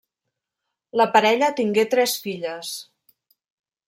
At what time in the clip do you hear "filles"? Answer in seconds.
2.23-2.73